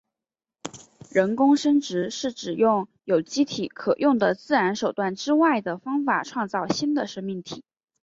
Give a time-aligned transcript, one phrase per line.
[1.11, 7.63] 人工生殖是指用有机体可用的自然手段之外的方法创造新的生命体。